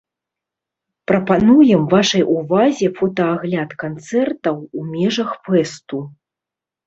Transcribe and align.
Прапануем 1.09 1.81
вашай 1.93 2.23
увазе 2.37 2.89
фотаагляд 2.99 3.75
канцэртаў 3.83 4.55
у 4.79 4.87
межах 4.95 5.29
фэсту. 5.45 5.99